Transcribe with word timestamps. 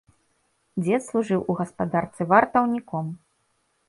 Дзед 0.83 1.01
служыў 1.07 1.43
у 1.53 1.55
гаспадарцы 1.59 2.21
вартаўніком. 2.31 3.13